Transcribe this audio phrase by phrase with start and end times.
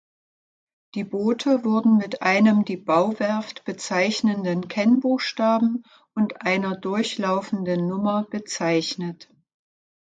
[0.95, 5.83] Die Boote wurden mit einem die Bauwerft bezeichnenden Kennbuchstaben
[6.15, 9.29] und einer durchlaufenden Nummer bezeichnet.